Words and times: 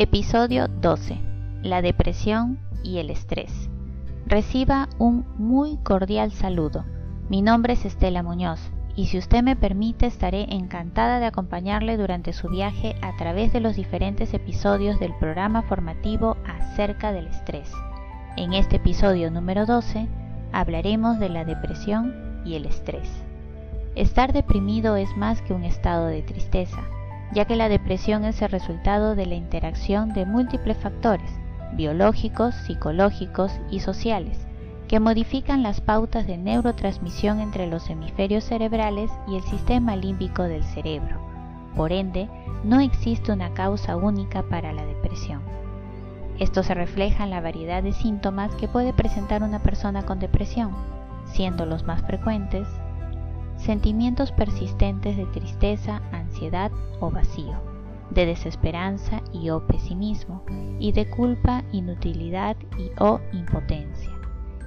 Episodio 0.00 0.68
12. 0.68 1.18
La 1.64 1.82
depresión 1.82 2.60
y 2.84 2.98
el 2.98 3.10
estrés. 3.10 3.68
Reciba 4.26 4.88
un 4.98 5.26
muy 5.38 5.76
cordial 5.78 6.30
saludo. 6.30 6.84
Mi 7.28 7.42
nombre 7.42 7.72
es 7.72 7.84
Estela 7.84 8.22
Muñoz 8.22 8.60
y 8.94 9.06
si 9.06 9.18
usted 9.18 9.42
me 9.42 9.56
permite 9.56 10.06
estaré 10.06 10.54
encantada 10.54 11.18
de 11.18 11.26
acompañarle 11.26 11.96
durante 11.96 12.32
su 12.32 12.48
viaje 12.48 12.94
a 13.02 13.16
través 13.16 13.52
de 13.52 13.58
los 13.58 13.74
diferentes 13.74 14.34
episodios 14.34 15.00
del 15.00 15.14
programa 15.18 15.62
formativo 15.62 16.36
acerca 16.46 17.10
del 17.10 17.26
estrés. 17.26 17.68
En 18.36 18.52
este 18.52 18.76
episodio 18.76 19.32
número 19.32 19.66
12 19.66 20.06
hablaremos 20.52 21.18
de 21.18 21.28
la 21.28 21.44
depresión 21.44 22.42
y 22.44 22.54
el 22.54 22.66
estrés. 22.66 23.08
Estar 23.94 24.32
deprimido 24.32 24.96
es 24.96 25.16
más 25.16 25.42
que 25.42 25.54
un 25.54 25.64
estado 25.64 26.06
de 26.06 26.22
tristeza 26.22 26.82
ya 27.32 27.44
que 27.44 27.56
la 27.56 27.68
depresión 27.68 28.24
es 28.24 28.40
el 28.42 28.50
resultado 28.50 29.14
de 29.14 29.26
la 29.26 29.34
interacción 29.34 30.12
de 30.12 30.24
múltiples 30.24 30.76
factores, 30.78 31.30
biológicos, 31.72 32.54
psicológicos 32.54 33.52
y 33.70 33.80
sociales, 33.80 34.46
que 34.86 35.00
modifican 35.00 35.62
las 35.62 35.82
pautas 35.82 36.26
de 36.26 36.38
neurotransmisión 36.38 37.40
entre 37.40 37.66
los 37.66 37.90
hemisferios 37.90 38.44
cerebrales 38.44 39.10
y 39.28 39.36
el 39.36 39.42
sistema 39.42 39.96
límbico 39.96 40.44
del 40.44 40.64
cerebro. 40.64 41.18
Por 41.76 41.92
ende, 41.92 42.28
no 42.64 42.80
existe 42.80 43.30
una 43.30 43.52
causa 43.52 43.96
única 43.96 44.42
para 44.44 44.72
la 44.72 44.84
depresión. 44.86 45.42
Esto 46.38 46.62
se 46.62 46.74
refleja 46.74 47.24
en 47.24 47.30
la 47.30 47.40
variedad 47.40 47.82
de 47.82 47.92
síntomas 47.92 48.54
que 48.54 48.68
puede 48.68 48.92
presentar 48.92 49.42
una 49.42 49.62
persona 49.62 50.04
con 50.04 50.20
depresión, 50.20 50.72
siendo 51.24 51.66
los 51.66 51.84
más 51.84 52.02
frecuentes 52.02 52.68
sentimientos 53.58 54.32
persistentes 54.32 55.16
de 55.16 55.26
tristeza, 55.26 56.00
ansiedad 56.12 56.70
o 57.00 57.10
vacío, 57.10 57.60
de 58.10 58.26
desesperanza 58.26 59.20
y 59.32 59.50
o 59.50 59.66
pesimismo, 59.66 60.44
y 60.78 60.92
de 60.92 61.10
culpa, 61.10 61.64
inutilidad 61.72 62.56
y 62.78 62.90
o 63.00 63.20
impotencia, 63.32 64.12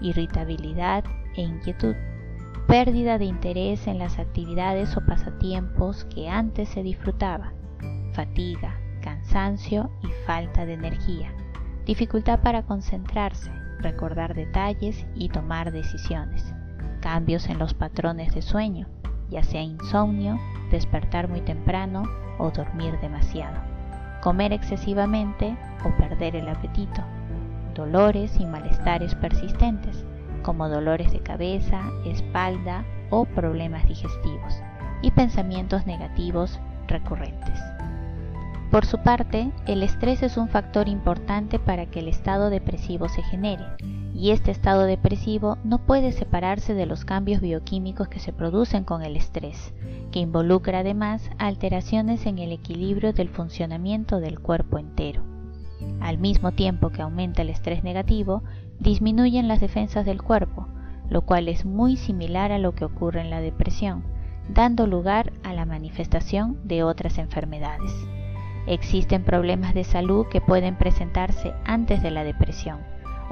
irritabilidad 0.00 1.04
e 1.36 1.42
inquietud, 1.42 1.94
pérdida 2.66 3.18
de 3.18 3.26
interés 3.26 3.86
en 3.86 3.98
las 3.98 4.18
actividades 4.18 4.96
o 4.96 5.06
pasatiempos 5.06 6.04
que 6.04 6.28
antes 6.28 6.68
se 6.68 6.82
disfrutaba, 6.82 7.52
fatiga, 8.12 8.78
cansancio 9.00 9.90
y 10.02 10.08
falta 10.26 10.66
de 10.66 10.74
energía, 10.74 11.32
dificultad 11.90 12.38
para 12.38 12.62
concentrarse, 12.62 13.50
recordar 13.80 14.36
detalles 14.36 15.04
y 15.16 15.28
tomar 15.28 15.72
decisiones. 15.72 16.54
Cambios 17.00 17.48
en 17.48 17.58
los 17.58 17.74
patrones 17.74 18.32
de 18.32 18.42
sueño, 18.42 18.86
ya 19.28 19.42
sea 19.42 19.62
insomnio, 19.62 20.38
despertar 20.70 21.26
muy 21.26 21.40
temprano 21.40 22.04
o 22.38 22.52
dormir 22.52 22.96
demasiado, 23.00 23.56
comer 24.22 24.52
excesivamente 24.52 25.56
o 25.84 25.90
perder 25.96 26.36
el 26.36 26.48
apetito, 26.48 27.02
dolores 27.74 28.38
y 28.38 28.46
malestares 28.46 29.16
persistentes, 29.16 30.04
como 30.44 30.68
dolores 30.68 31.10
de 31.10 31.18
cabeza, 31.18 31.82
espalda 32.06 32.84
o 33.10 33.24
problemas 33.24 33.84
digestivos, 33.88 34.62
y 35.02 35.10
pensamientos 35.10 35.86
negativos 35.86 36.60
recurrentes. 36.86 37.58
Por 38.70 38.86
su 38.86 38.98
parte, 38.98 39.50
el 39.66 39.82
estrés 39.82 40.22
es 40.22 40.36
un 40.36 40.48
factor 40.48 40.88
importante 40.88 41.58
para 41.58 41.86
que 41.86 41.98
el 41.98 42.06
estado 42.06 42.50
depresivo 42.50 43.08
se 43.08 43.20
genere, 43.24 43.64
y 44.14 44.30
este 44.30 44.52
estado 44.52 44.84
depresivo 44.84 45.58
no 45.64 45.78
puede 45.78 46.12
separarse 46.12 46.74
de 46.74 46.86
los 46.86 47.04
cambios 47.04 47.40
bioquímicos 47.40 48.06
que 48.06 48.20
se 48.20 48.32
producen 48.32 48.84
con 48.84 49.02
el 49.02 49.16
estrés, 49.16 49.74
que 50.12 50.20
involucra 50.20 50.80
además 50.80 51.30
alteraciones 51.38 52.26
en 52.26 52.38
el 52.38 52.52
equilibrio 52.52 53.12
del 53.12 53.28
funcionamiento 53.28 54.20
del 54.20 54.38
cuerpo 54.38 54.78
entero. 54.78 55.22
Al 56.00 56.18
mismo 56.18 56.52
tiempo 56.52 56.90
que 56.90 57.02
aumenta 57.02 57.42
el 57.42 57.50
estrés 57.50 57.82
negativo, 57.82 58.44
disminuyen 58.78 59.48
las 59.48 59.60
defensas 59.60 60.06
del 60.06 60.22
cuerpo, 60.22 60.68
lo 61.08 61.22
cual 61.22 61.48
es 61.48 61.64
muy 61.64 61.96
similar 61.96 62.52
a 62.52 62.58
lo 62.58 62.76
que 62.76 62.84
ocurre 62.84 63.20
en 63.20 63.30
la 63.30 63.40
depresión, 63.40 64.04
dando 64.48 64.86
lugar 64.86 65.32
a 65.42 65.54
la 65.54 65.64
manifestación 65.64 66.56
de 66.62 66.84
otras 66.84 67.18
enfermedades. 67.18 67.92
Existen 68.66 69.24
problemas 69.24 69.74
de 69.74 69.84
salud 69.84 70.26
que 70.28 70.40
pueden 70.40 70.76
presentarse 70.76 71.52
antes 71.64 72.02
de 72.02 72.10
la 72.10 72.24
depresión, 72.24 72.78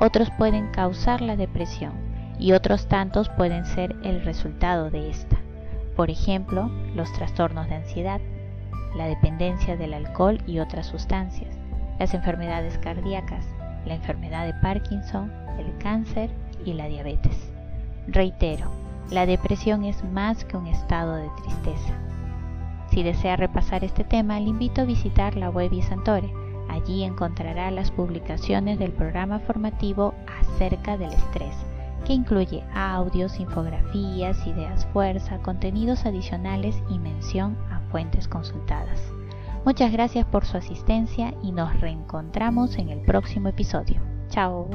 otros 0.01 0.31
pueden 0.39 0.69
causar 0.69 1.21
la 1.21 1.37
depresión 1.37 1.93
y 2.39 2.53
otros 2.53 2.87
tantos 2.87 3.29
pueden 3.31 3.67
ser 3.67 3.97
el 4.05 4.25
resultado 4.25 4.91
de 4.91 5.11
esta. 5.11 5.37
Por 5.97 6.09
ejemplo, 6.09 6.71
los 6.95 7.13
trastornos 7.13 7.69
de 7.69 7.75
ansiedad, 7.75 8.21
la 8.97 9.07
dependencia 9.07 9.77
del 9.77 9.95
alcohol 9.95 10.41
y 10.47 10.61
otras 10.61 10.87
sustancias, 10.87 11.59
las 11.99 12.15
enfermedades 12.15 12.79
cardíacas, 12.79 13.45
la 13.85 13.95
enfermedad 13.95 14.47
de 14.47 14.55
Parkinson, 14.55 15.33
el 15.59 15.77
cáncer 15.79 16.31
y 16.65 16.75
la 16.75 16.87
diabetes. 16.87 17.51
Reitero, 18.07 18.71
la 19.11 19.27
depresión 19.27 19.85
es 19.85 20.05
más 20.05 20.45
que 20.45 20.57
un 20.57 20.69
estado 20.69 21.17
de 21.17 21.29
tristeza. 21.43 22.08
Si 22.91 23.03
desea 23.03 23.37
repasar 23.37 23.85
este 23.85 24.05
tema, 24.05 24.41
le 24.41 24.49
invito 24.49 24.83
a 24.83 24.85
visitar 24.85 25.37
la 25.37 25.51
web 25.51 25.71
Santore 25.83 26.33
Allí 26.69 27.03
encontrará 27.03 27.71
las 27.71 27.91
publicaciones 27.91 28.79
del 28.79 28.93
programa 28.93 29.41
formativo 29.41 30.15
acerca 30.41 30.97
del 30.97 31.13
estrés, 31.13 31.57
que 32.07 32.13
incluye 32.13 32.63
audios, 32.75 33.41
infografías, 33.41 34.47
ideas 34.47 34.87
fuerza, 34.93 35.39
contenidos 35.39 36.07
adicionales 36.07 36.81
y 36.89 36.99
mención 36.99 37.57
a 37.71 37.81
fuentes 37.91 38.29
consultadas. 38.29 39.01
Muchas 39.65 39.93
gracias 39.93 40.27
por 40.27 40.45
su 40.45 40.57
asistencia 40.57 41.35
y 41.43 41.53
nos 41.53 41.81
reencontramos 41.81 42.77
en 42.77 42.91
el 42.91 43.01
próximo 43.01 43.49
episodio. 43.49 44.01
Chao. 44.29 44.69